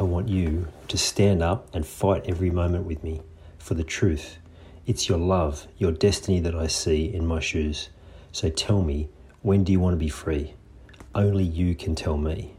I 0.00 0.02
want 0.02 0.30
you 0.30 0.66
to 0.88 0.96
stand 0.96 1.42
up 1.42 1.68
and 1.74 1.86
fight 1.86 2.24
every 2.26 2.48
moment 2.50 2.86
with 2.86 3.04
me 3.04 3.20
for 3.58 3.74
the 3.74 3.84
truth. 3.84 4.38
It's 4.86 5.10
your 5.10 5.18
love, 5.18 5.66
your 5.76 5.92
destiny 5.92 6.40
that 6.40 6.54
I 6.54 6.68
see 6.68 7.12
in 7.12 7.26
my 7.26 7.38
shoes. 7.38 7.90
So 8.32 8.48
tell 8.48 8.80
me, 8.80 9.10
when 9.42 9.62
do 9.62 9.72
you 9.72 9.78
want 9.78 9.92
to 9.92 9.98
be 9.98 10.08
free? 10.08 10.54
Only 11.14 11.44
you 11.44 11.74
can 11.74 11.94
tell 11.94 12.16
me. 12.16 12.54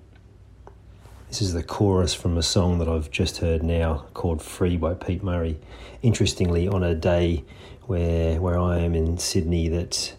This 1.30 1.42
is 1.42 1.54
the 1.54 1.64
chorus 1.64 2.14
from 2.14 2.38
a 2.38 2.44
song 2.44 2.78
that 2.78 2.88
I've 2.88 3.10
just 3.10 3.40
heard 3.40 3.64
now 3.64 4.06
called 4.14 4.44
Free 4.44 4.78
by 4.78 4.94
Pete 4.94 5.24
Murray. 5.24 5.60
Interestingly, 6.04 6.68
on 6.68 6.84
a 6.84 6.94
day 6.94 7.44
where, 7.88 8.40
where 8.40 8.60
I 8.60 8.78
am 8.82 8.94
in 8.94 9.18
Sydney, 9.18 9.68
that 9.70 10.16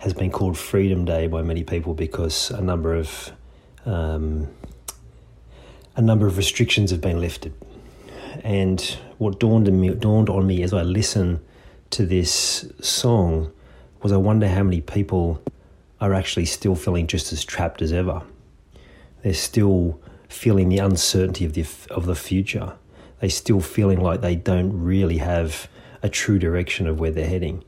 has 0.00 0.14
been 0.14 0.32
called 0.32 0.58
Freedom 0.58 1.04
Day 1.04 1.28
by 1.28 1.42
many 1.42 1.62
people 1.62 1.94
because 1.94 2.50
a 2.50 2.60
number 2.60 2.92
of 2.92 3.30
um, 3.84 4.48
a 5.96 6.02
number 6.02 6.26
of 6.26 6.36
restrictions 6.36 6.90
have 6.90 7.00
been 7.00 7.20
lifted. 7.20 7.54
And 8.44 8.80
what 9.18 9.40
dawned 9.40 9.66
on 9.66 9.80
me, 9.80 9.90
dawned 9.90 10.28
on 10.28 10.46
me 10.46 10.62
as 10.62 10.72
I 10.72 10.82
listened 10.82 11.40
to 11.90 12.04
this 12.04 12.70
song 12.80 13.50
was 14.02 14.12
I 14.12 14.18
wonder 14.18 14.46
how 14.46 14.62
many 14.62 14.82
people 14.82 15.42
are 16.00 16.12
actually 16.12 16.44
still 16.44 16.74
feeling 16.74 17.06
just 17.06 17.32
as 17.32 17.44
trapped 17.44 17.80
as 17.80 17.92
ever. 17.92 18.22
They're 19.22 19.34
still 19.34 20.00
feeling 20.28 20.68
the 20.68 20.78
uncertainty 20.78 21.44
of 21.44 21.54
the 21.54 21.66
of 21.90 22.04
the 22.06 22.14
future. 22.14 22.74
They're 23.20 23.30
still 23.30 23.60
feeling 23.60 24.00
like 24.00 24.20
they 24.20 24.36
don't 24.36 24.82
really 24.82 25.18
have 25.18 25.68
a 26.02 26.10
true 26.10 26.38
direction 26.38 26.86
of 26.86 27.00
where 27.00 27.10
they're 27.10 27.26
heading. 27.26 27.64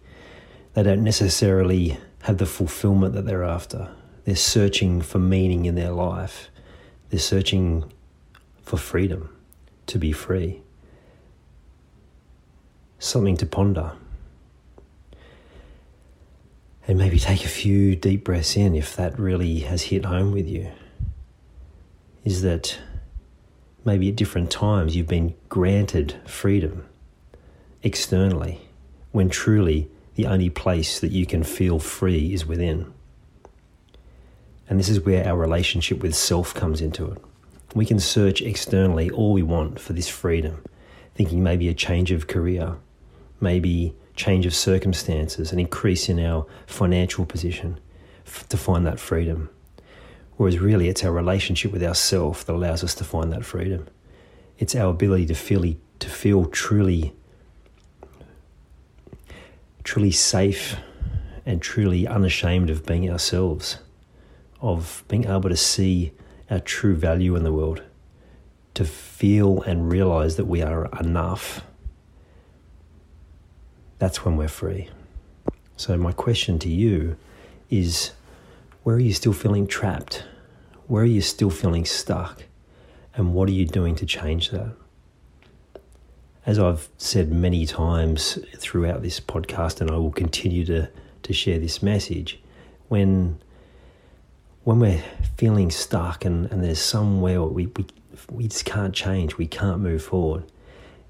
They 0.74 0.82
don't 0.82 1.02
necessarily 1.02 1.96
have 2.22 2.36
the 2.36 2.46
fulfillment 2.46 3.14
that 3.14 3.24
they're 3.24 3.44
after. 3.44 3.88
They're 4.24 4.36
searching 4.36 5.00
for 5.00 5.18
meaning 5.18 5.64
in 5.64 5.74
their 5.74 5.92
life. 5.92 6.50
They're 7.08 7.18
searching 7.18 7.90
for 8.68 8.76
freedom, 8.76 9.34
to 9.86 9.98
be 9.98 10.12
free. 10.12 10.60
Something 12.98 13.36
to 13.38 13.46
ponder. 13.46 13.92
And 16.86 16.98
maybe 16.98 17.18
take 17.18 17.44
a 17.44 17.48
few 17.48 17.96
deep 17.96 18.24
breaths 18.24 18.56
in 18.56 18.74
if 18.74 18.94
that 18.96 19.18
really 19.18 19.60
has 19.60 19.84
hit 19.84 20.04
home 20.04 20.32
with 20.32 20.46
you. 20.46 20.70
Is 22.24 22.42
that 22.42 22.78
maybe 23.84 24.10
at 24.10 24.16
different 24.16 24.50
times 24.50 24.94
you've 24.94 25.08
been 25.08 25.34
granted 25.48 26.16
freedom 26.26 26.86
externally 27.82 28.60
when 29.12 29.30
truly 29.30 29.88
the 30.16 30.26
only 30.26 30.50
place 30.50 31.00
that 31.00 31.10
you 31.10 31.24
can 31.24 31.42
feel 31.42 31.78
free 31.78 32.34
is 32.34 32.44
within. 32.44 32.92
And 34.68 34.78
this 34.78 34.90
is 34.90 35.00
where 35.00 35.26
our 35.26 35.38
relationship 35.38 36.02
with 36.02 36.14
self 36.14 36.52
comes 36.52 36.82
into 36.82 37.10
it. 37.12 37.22
We 37.74 37.84
can 37.84 38.00
search 38.00 38.42
externally 38.42 39.10
all 39.10 39.32
we 39.32 39.42
want 39.42 39.78
for 39.78 39.92
this 39.92 40.08
freedom, 40.08 40.64
thinking 41.14 41.42
maybe 41.42 41.68
a 41.68 41.74
change 41.74 42.10
of 42.10 42.26
career, 42.26 42.76
maybe 43.40 43.94
change 44.16 44.46
of 44.46 44.54
circumstances, 44.54 45.52
an 45.52 45.58
increase 45.58 46.08
in 46.08 46.18
our 46.18 46.46
financial 46.66 47.24
position 47.24 47.78
f- 48.26 48.48
to 48.48 48.56
find 48.56 48.86
that 48.86 48.98
freedom. 48.98 49.50
Whereas 50.36 50.58
really 50.58 50.88
it's 50.88 51.04
our 51.04 51.12
relationship 51.12 51.72
with 51.72 51.82
ourself 51.82 52.44
that 52.44 52.52
allows 52.52 52.84
us 52.84 52.94
to 52.96 53.04
find 53.04 53.32
that 53.32 53.44
freedom. 53.44 53.86
It's 54.58 54.74
our 54.74 54.90
ability 54.90 55.26
to 55.26 55.34
feel 55.34 55.74
to 55.98 56.08
feel 56.08 56.46
truly 56.46 57.12
truly 59.84 60.10
safe 60.10 60.76
and 61.46 61.62
truly 61.62 62.06
unashamed 62.06 62.70
of 62.70 62.84
being 62.84 63.10
ourselves, 63.10 63.78
of 64.60 65.02
being 65.08 65.24
able 65.24 65.48
to 65.48 65.56
see 65.56 66.12
our 66.50 66.60
true 66.60 66.94
value 66.94 67.36
in 67.36 67.44
the 67.44 67.52
world, 67.52 67.82
to 68.74 68.84
feel 68.84 69.62
and 69.62 69.90
realize 69.90 70.36
that 70.36 70.46
we 70.46 70.62
are 70.62 70.86
enough, 71.00 71.64
that's 73.98 74.24
when 74.24 74.36
we're 74.36 74.48
free. 74.48 74.88
So, 75.76 75.96
my 75.96 76.12
question 76.12 76.58
to 76.60 76.68
you 76.68 77.16
is 77.70 78.12
where 78.82 78.96
are 78.96 79.00
you 79.00 79.12
still 79.12 79.32
feeling 79.32 79.66
trapped? 79.66 80.24
Where 80.86 81.02
are 81.02 81.06
you 81.06 81.20
still 81.20 81.50
feeling 81.50 81.84
stuck? 81.84 82.44
And 83.14 83.34
what 83.34 83.48
are 83.48 83.52
you 83.52 83.66
doing 83.66 83.94
to 83.96 84.06
change 84.06 84.50
that? 84.50 84.74
As 86.46 86.58
I've 86.58 86.88
said 86.96 87.30
many 87.30 87.66
times 87.66 88.38
throughout 88.56 89.02
this 89.02 89.20
podcast, 89.20 89.80
and 89.80 89.90
I 89.90 89.96
will 89.96 90.12
continue 90.12 90.64
to, 90.66 90.88
to 91.24 91.32
share 91.32 91.58
this 91.58 91.82
message, 91.82 92.40
when 92.88 93.38
when 94.64 94.80
we're 94.80 95.02
feeling 95.36 95.70
stuck 95.70 96.24
and, 96.24 96.50
and 96.52 96.62
there's 96.62 96.80
somewhere 96.80 97.42
we, 97.42 97.66
we, 97.66 97.86
we 98.30 98.48
just 98.48 98.64
can't 98.64 98.94
change, 98.94 99.36
we 99.36 99.46
can't 99.46 99.80
move 99.80 100.02
forward, 100.02 100.44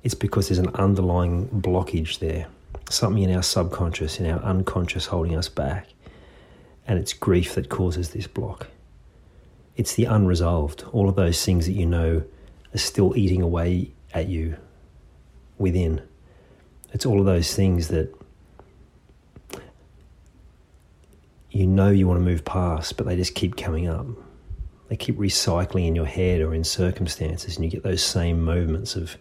it's 0.03 0.15
because 0.15 0.49
there's 0.49 0.59
an 0.59 0.75
underlying 0.75 1.49
blockage 1.49 2.19
there, 2.19 2.47
something 2.89 3.23
in 3.23 3.35
our 3.35 3.43
subconscious, 3.43 4.21
in 4.21 4.31
our 4.31 4.41
unconscious 4.41 5.07
holding 5.07 5.37
us 5.37 5.49
back. 5.49 5.89
And 6.87 6.99
it's 6.99 7.13
grief 7.13 7.55
that 7.55 7.69
causes 7.69 8.11
this 8.11 8.27
block. 8.27 8.69
It's 9.77 9.95
the 9.95 10.05
unresolved, 10.05 10.85
all 10.93 11.09
of 11.09 11.17
those 11.17 11.45
things 11.45 11.67
that 11.67 11.73
you 11.73 11.87
know 11.87 12.23
are 12.75 12.79
still 12.79 13.17
eating 13.17 13.43
away 13.43 13.91
at 14.15 14.29
you 14.29 14.57
within. 15.59 16.01
It's 16.93 17.05
all 17.05 17.21
of 17.21 17.27
those 17.27 17.55
things 17.55 17.89
that 17.89 18.15
you 21.51 21.67
know 21.67 21.91
you 21.91 22.07
want 22.07 22.19
to 22.19 22.25
move 22.25 22.45
past, 22.45 22.97
but 22.97 23.07
they 23.07 23.17
just 23.17 23.35
keep 23.35 23.57
coming 23.57 23.89
up. 23.89 24.07
They 24.89 24.97
keep 24.97 25.19
recycling 25.19 25.87
in 25.87 25.95
your 25.95 26.07
head 26.07 26.41
or 26.41 26.55
in 26.55 26.65
circumstances, 26.65 27.57
and 27.57 27.65
you 27.65 27.71
get 27.71 27.83
those 27.83 28.03
same 28.03 28.43
moments 28.43 28.97
of 28.97 29.17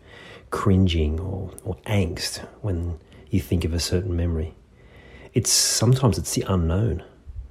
cringing 0.49 1.19
or, 1.19 1.51
or 1.63 1.75
angst 1.85 2.45
when 2.61 2.99
you 3.29 3.41
think 3.41 3.65
of 3.65 3.73
a 3.73 3.79
certain 3.79 4.15
memory. 4.15 4.55
It's 5.33 5.51
sometimes 5.51 6.17
it's 6.17 6.33
the 6.35 6.45
unknown. 6.47 7.03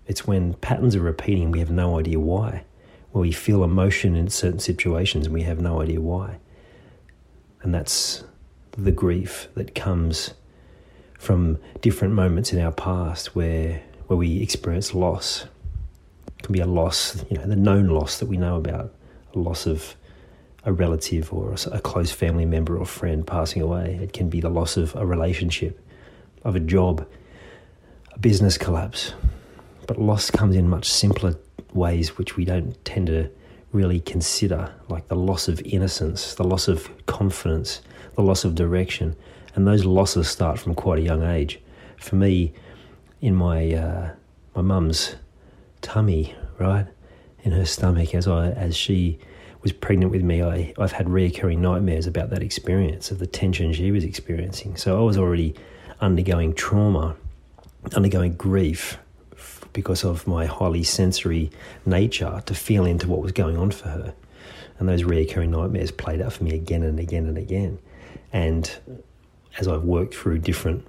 It's 0.06 0.26
when 0.26 0.54
patterns 0.54 0.96
are 0.96 1.00
repeating, 1.00 1.50
we 1.50 1.58
have 1.58 1.70
no 1.70 1.98
idea 1.98 2.18
why. 2.18 2.64
Where 3.12 3.22
we 3.22 3.32
feel 3.32 3.64
emotion 3.64 4.16
in 4.16 4.28
certain 4.28 4.60
situations 4.60 5.26
and 5.26 5.34
we 5.34 5.42
have 5.42 5.60
no 5.60 5.80
idea 5.80 6.00
why. 6.00 6.38
And 7.62 7.74
that's 7.74 8.24
the 8.72 8.92
grief 8.92 9.48
that 9.54 9.74
comes 9.74 10.34
from 11.18 11.58
different 11.80 12.14
moments 12.14 12.52
in 12.52 12.60
our 12.60 12.72
past 12.72 13.34
where 13.34 13.82
where 14.06 14.16
we 14.16 14.40
experience 14.40 14.94
loss. 14.94 15.46
It 16.38 16.42
can 16.42 16.52
be 16.52 16.60
a 16.60 16.66
loss, 16.66 17.24
you 17.30 17.38
know, 17.38 17.46
the 17.46 17.56
known 17.56 17.88
loss 17.88 18.18
that 18.18 18.26
we 18.26 18.36
know 18.36 18.56
about, 18.56 18.92
a 19.34 19.38
loss 19.38 19.66
of 19.66 19.96
a 20.64 20.72
relative 20.72 21.32
or 21.32 21.54
a 21.72 21.80
close 21.80 22.10
family 22.10 22.44
member 22.44 22.76
or 22.76 22.84
friend 22.84 23.26
passing 23.26 23.62
away. 23.62 23.98
It 24.02 24.12
can 24.12 24.28
be 24.28 24.40
the 24.40 24.48
loss 24.48 24.76
of 24.76 24.94
a 24.96 25.06
relationship, 25.06 25.80
of 26.42 26.56
a 26.56 26.60
job, 26.60 27.06
a 28.12 28.18
business 28.18 28.58
collapse. 28.58 29.12
But 29.86 30.00
loss 30.00 30.30
comes 30.30 30.56
in 30.56 30.68
much 30.68 30.90
simpler 30.90 31.36
ways, 31.72 32.18
which 32.18 32.36
we 32.36 32.44
don't 32.44 32.84
tend 32.84 33.06
to 33.06 33.30
really 33.72 34.00
consider, 34.00 34.74
like 34.88 35.06
the 35.06 35.16
loss 35.16 35.46
of 35.46 35.60
innocence, 35.62 36.34
the 36.34 36.44
loss 36.44 36.66
of 36.66 36.90
confidence, 37.06 37.82
the 38.14 38.22
loss 38.22 38.44
of 38.44 38.54
direction. 38.56 39.14
And 39.54 39.66
those 39.66 39.84
losses 39.84 40.28
start 40.28 40.58
from 40.58 40.74
quite 40.74 40.98
a 40.98 41.02
young 41.02 41.22
age. 41.22 41.60
For 41.98 42.16
me, 42.16 42.52
in 43.20 43.34
my 43.34 43.72
uh, 43.72 44.10
my 44.54 44.62
mum's 44.62 45.16
tummy, 45.80 46.34
right? 46.58 46.86
in 47.46 47.52
her 47.52 47.64
stomach 47.64 48.12
as 48.12 48.26
I 48.26 48.50
as 48.50 48.76
she 48.76 49.18
was 49.62 49.72
pregnant 49.72 50.10
with 50.10 50.22
me. 50.22 50.42
I 50.42 50.74
I've 50.78 50.92
had 50.92 51.06
reoccurring 51.06 51.58
nightmares 51.58 52.06
about 52.06 52.28
that 52.30 52.42
experience 52.42 53.12
of 53.12 53.20
the 53.20 53.26
tension 53.26 53.72
she 53.72 53.92
was 53.92 54.02
experiencing. 54.02 54.76
So 54.76 54.98
I 54.98 55.02
was 55.02 55.16
already 55.16 55.54
undergoing 56.00 56.54
trauma, 56.54 57.14
undergoing 57.94 58.34
grief 58.34 58.98
because 59.72 60.04
of 60.04 60.26
my 60.26 60.46
highly 60.46 60.82
sensory 60.82 61.50
nature 61.84 62.42
to 62.46 62.54
feel 62.54 62.84
into 62.84 63.08
what 63.08 63.22
was 63.22 63.32
going 63.32 63.56
on 63.56 63.70
for 63.70 63.88
her. 63.90 64.14
And 64.78 64.88
those 64.88 65.04
reoccurring 65.04 65.50
nightmares 65.50 65.92
played 65.92 66.20
out 66.20 66.32
for 66.32 66.42
me 66.42 66.52
again 66.52 66.82
and 66.82 66.98
again 66.98 67.26
and 67.26 67.38
again. 67.38 67.78
And 68.32 68.70
as 69.58 69.68
I've 69.68 69.84
worked 69.84 70.14
through 70.14 70.38
different 70.38 70.84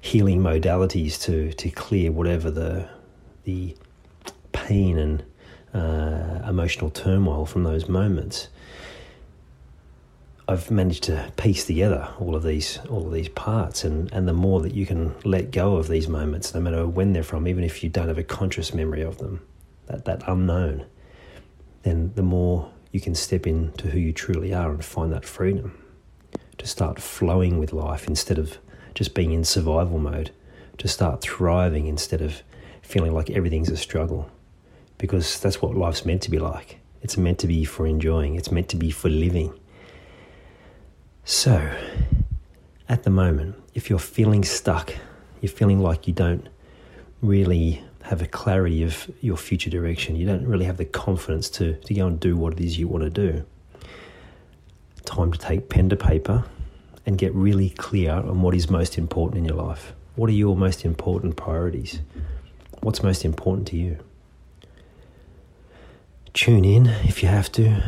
healing 0.00 0.40
modalities 0.40 1.20
to 1.22 1.52
to 1.54 1.70
clear 1.70 2.12
whatever 2.12 2.50
the 2.50 2.88
the 3.44 3.76
pain 4.52 4.98
and 4.98 5.24
uh, 5.74 6.48
emotional 6.48 6.90
turmoil 6.90 7.44
from 7.44 7.64
those 7.64 7.88
moments, 7.88 8.48
I've 10.46 10.70
managed 10.70 11.04
to 11.04 11.32
piece 11.36 11.66
together 11.66 12.08
all 12.18 12.34
of 12.34 12.42
these 12.42 12.78
all 12.88 13.06
of 13.06 13.12
these 13.12 13.28
parts, 13.28 13.84
and, 13.84 14.12
and 14.12 14.28
the 14.28 14.32
more 14.32 14.60
that 14.60 14.74
you 14.74 14.86
can 14.86 15.14
let 15.24 15.50
go 15.50 15.76
of 15.76 15.88
these 15.88 16.08
moments, 16.08 16.54
no 16.54 16.60
matter 16.60 16.86
when 16.86 17.12
they're 17.12 17.22
from, 17.22 17.48
even 17.48 17.64
if 17.64 17.82
you 17.82 17.90
don't 17.90 18.08
have 18.08 18.18
a 18.18 18.24
conscious 18.24 18.74
memory 18.74 19.02
of 19.02 19.18
them, 19.18 19.40
that 19.86 20.04
that 20.04 20.22
unknown, 20.28 20.84
then 21.82 22.12
the 22.14 22.22
more 22.22 22.70
you 22.92 23.00
can 23.00 23.14
step 23.14 23.46
into 23.46 23.88
who 23.88 23.98
you 23.98 24.12
truly 24.12 24.54
are 24.54 24.70
and 24.70 24.84
find 24.84 25.12
that 25.12 25.24
freedom 25.24 25.76
to 26.58 26.66
start 26.66 27.00
flowing 27.00 27.58
with 27.58 27.72
life 27.72 28.06
instead 28.06 28.38
of 28.38 28.58
just 28.94 29.14
being 29.14 29.32
in 29.32 29.44
survival 29.44 29.98
mode, 29.98 30.30
to 30.78 30.88
start 30.88 31.20
thriving 31.20 31.86
instead 31.86 32.20
of 32.20 32.42
feeling 32.82 33.12
like 33.12 33.30
everything's 33.30 33.70
a 33.70 33.76
struggle. 33.76 34.30
Because 34.98 35.38
that's 35.40 35.60
what 35.60 35.74
life's 35.74 36.04
meant 36.04 36.22
to 36.22 36.30
be 36.30 36.38
like. 36.38 36.78
It's 37.02 37.16
meant 37.16 37.38
to 37.40 37.46
be 37.46 37.64
for 37.64 37.86
enjoying, 37.86 38.36
it's 38.36 38.50
meant 38.50 38.68
to 38.70 38.76
be 38.76 38.90
for 38.90 39.08
living. 39.08 39.52
So, 41.24 41.70
at 42.88 43.02
the 43.02 43.10
moment, 43.10 43.56
if 43.74 43.90
you're 43.90 43.98
feeling 43.98 44.44
stuck, 44.44 44.94
you're 45.40 45.50
feeling 45.50 45.80
like 45.80 46.06
you 46.06 46.14
don't 46.14 46.48
really 47.20 47.82
have 48.02 48.20
a 48.20 48.26
clarity 48.26 48.82
of 48.82 49.10
your 49.20 49.36
future 49.36 49.70
direction, 49.70 50.16
you 50.16 50.26
don't 50.26 50.46
really 50.46 50.66
have 50.66 50.76
the 50.76 50.84
confidence 50.84 51.48
to, 51.48 51.74
to 51.74 51.94
go 51.94 52.06
and 52.06 52.20
do 52.20 52.36
what 52.36 52.52
it 52.52 52.60
is 52.60 52.78
you 52.78 52.86
want 52.86 53.02
to 53.04 53.10
do, 53.10 53.44
time 55.04 55.32
to 55.32 55.38
take 55.38 55.68
pen 55.68 55.88
to 55.88 55.96
paper 55.96 56.44
and 57.06 57.18
get 57.18 57.34
really 57.34 57.70
clear 57.70 58.12
on 58.12 58.42
what 58.42 58.54
is 58.54 58.70
most 58.70 58.96
important 58.96 59.38
in 59.38 59.44
your 59.44 59.56
life. 59.56 59.92
What 60.16 60.30
are 60.30 60.34
your 60.34 60.56
most 60.56 60.84
important 60.84 61.36
priorities? 61.36 62.00
What's 62.80 63.02
most 63.02 63.24
important 63.24 63.66
to 63.68 63.76
you? 63.76 63.98
Tune 66.32 66.64
in 66.64 66.86
if 66.86 67.22
you 67.22 67.28
have 67.28 67.50
to, 67.52 67.82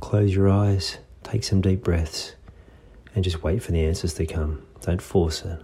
close 0.00 0.34
your 0.34 0.48
eyes, 0.48 0.98
take 1.22 1.42
some 1.44 1.60
deep 1.60 1.82
breaths, 1.82 2.34
and 3.14 3.24
just 3.24 3.42
wait 3.42 3.62
for 3.62 3.72
the 3.72 3.84
answers 3.84 4.14
to 4.14 4.26
come. 4.26 4.64
Don't 4.80 5.02
force 5.02 5.42
it. 5.42 5.60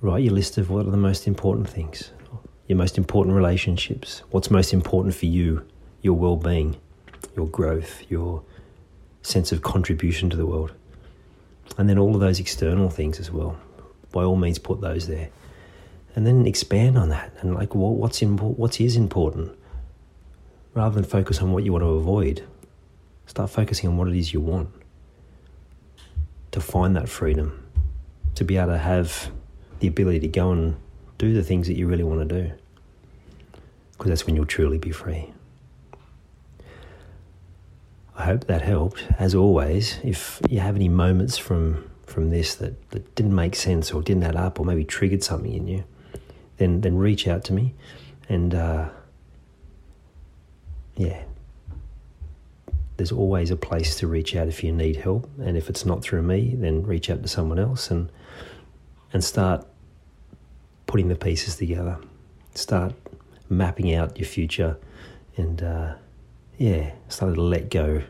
Write 0.00 0.22
your 0.22 0.34
list 0.34 0.58
of 0.58 0.70
what 0.70 0.86
are 0.86 0.90
the 0.90 0.96
most 0.96 1.26
important 1.26 1.68
things, 1.68 2.10
your 2.68 2.76
most 2.76 2.98
important 2.98 3.34
relationships, 3.34 4.22
what's 4.30 4.50
most 4.50 4.72
important 4.72 5.14
for 5.14 5.26
you, 5.26 5.64
your 6.02 6.14
well 6.14 6.36
being, 6.36 6.76
your 7.36 7.46
growth, 7.46 8.02
your 8.08 8.42
sense 9.22 9.50
of 9.50 9.62
contribution 9.62 10.30
to 10.30 10.36
the 10.36 10.46
world. 10.46 10.72
And 11.76 11.88
then 11.88 11.98
all 11.98 12.14
of 12.14 12.20
those 12.20 12.40
external 12.40 12.88
things 12.88 13.18
as 13.18 13.30
well. 13.30 13.56
By 14.12 14.22
all 14.22 14.36
means, 14.36 14.58
put 14.58 14.80
those 14.80 15.08
there. 15.08 15.30
And 16.14 16.24
then 16.26 16.46
expand 16.46 16.96
on 16.96 17.08
that 17.08 17.32
and 17.40 17.54
like 17.54 17.74
well, 17.74 17.92
what's 17.92 18.22
important, 18.22 18.58
what 18.58 18.80
is 18.80 18.96
important, 18.96 19.58
rather 20.72 20.94
than 20.94 21.04
focus 21.04 21.40
on 21.42 21.52
what 21.52 21.64
you 21.64 21.72
want 21.72 21.82
to 21.82 21.88
avoid. 21.88 22.44
Start 23.26 23.50
focusing 23.50 23.88
on 23.88 23.96
what 23.96 24.06
it 24.06 24.14
is 24.14 24.32
you 24.32 24.40
want. 24.40 24.70
To 26.52 26.60
find 26.60 26.94
that 26.94 27.08
freedom, 27.08 27.66
to 28.36 28.44
be 28.44 28.56
able 28.56 28.68
to 28.68 28.78
have 28.78 29.32
the 29.80 29.88
ability 29.88 30.20
to 30.20 30.28
go 30.28 30.52
and 30.52 30.76
do 31.18 31.34
the 31.34 31.42
things 31.42 31.66
that 31.66 31.76
you 31.76 31.88
really 31.88 32.04
want 32.04 32.28
to 32.28 32.42
do, 32.42 32.52
because 33.92 34.10
that's 34.10 34.24
when 34.24 34.36
you'll 34.36 34.46
truly 34.46 34.78
be 34.78 34.92
free. 34.92 35.33
I 38.16 38.24
hope 38.24 38.46
that 38.46 38.62
helped. 38.62 39.04
As 39.18 39.34
always, 39.34 39.98
if 40.04 40.40
you 40.48 40.60
have 40.60 40.76
any 40.76 40.88
moments 40.88 41.36
from 41.36 41.90
from 42.06 42.30
this 42.30 42.54
that, 42.56 42.90
that 42.90 43.14
didn't 43.14 43.34
make 43.34 43.56
sense 43.56 43.90
or 43.90 44.02
didn't 44.02 44.22
add 44.22 44.36
up 44.36 44.60
or 44.60 44.66
maybe 44.66 44.84
triggered 44.84 45.22
something 45.24 45.52
in 45.52 45.66
you, 45.66 45.84
then 46.58 46.80
then 46.80 46.96
reach 46.96 47.26
out 47.26 47.42
to 47.44 47.52
me, 47.52 47.74
and 48.28 48.54
uh, 48.54 48.88
yeah, 50.96 51.24
there's 52.96 53.10
always 53.10 53.50
a 53.50 53.56
place 53.56 53.96
to 53.96 54.06
reach 54.06 54.36
out 54.36 54.46
if 54.46 54.62
you 54.62 54.70
need 54.70 54.96
help, 54.96 55.28
and 55.40 55.56
if 55.56 55.68
it's 55.68 55.84
not 55.84 56.02
through 56.02 56.22
me, 56.22 56.54
then 56.56 56.84
reach 56.84 57.10
out 57.10 57.20
to 57.22 57.28
someone 57.28 57.58
else 57.58 57.90
and 57.90 58.10
and 59.12 59.24
start 59.24 59.66
putting 60.86 61.08
the 61.08 61.16
pieces 61.16 61.56
together, 61.56 61.98
start 62.54 62.94
mapping 63.48 63.92
out 63.92 64.16
your 64.16 64.28
future, 64.28 64.76
and. 65.36 65.64
Uh, 65.64 65.94
yeah, 66.58 66.92
started 67.08 67.36
to 67.36 67.42
let 67.42 67.70
go 67.70 68.02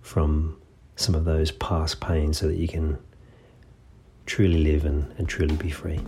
from 0.00 0.60
some 0.96 1.14
of 1.14 1.24
those 1.24 1.50
past 1.50 2.00
pains 2.00 2.38
so 2.38 2.46
that 2.48 2.56
you 2.56 2.68
can 2.68 2.98
truly 4.26 4.62
live 4.62 4.84
and, 4.84 5.12
and 5.18 5.28
truly 5.28 5.56
be 5.56 5.70
free. 5.70 6.00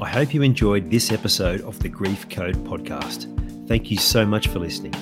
I 0.00 0.08
hope 0.08 0.34
you 0.34 0.42
enjoyed 0.42 0.90
this 0.90 1.10
episode 1.10 1.62
of 1.62 1.78
the 1.80 1.88
Grief 1.88 2.28
Code 2.28 2.56
podcast. 2.64 3.32
Thank 3.66 3.90
you 3.90 3.96
so 3.96 4.26
much 4.26 4.48
for 4.48 4.58
listening. 4.58 4.94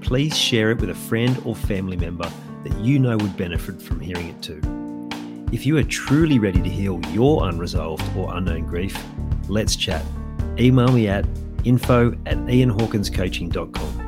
Please 0.00 0.36
share 0.36 0.70
it 0.70 0.78
with 0.78 0.90
a 0.90 0.94
friend 0.94 1.40
or 1.44 1.54
family 1.54 1.96
member 1.96 2.30
that 2.64 2.78
you 2.78 2.98
know 2.98 3.16
would 3.16 3.36
benefit 3.36 3.82
from 3.82 4.00
hearing 4.00 4.28
it 4.28 4.42
too. 4.42 4.60
If 5.52 5.66
you 5.66 5.76
are 5.78 5.82
truly 5.82 6.38
ready 6.38 6.62
to 6.62 6.68
heal 6.68 7.00
your 7.12 7.48
unresolved 7.48 8.16
or 8.16 8.34
unknown 8.36 8.66
grief, 8.66 8.96
let's 9.48 9.76
chat. 9.76 10.04
Email 10.58 10.92
me 10.92 11.08
at 11.08 11.24
info 11.64 12.12
at 12.26 12.36
ianhawkinscoaching.com. 12.38 14.07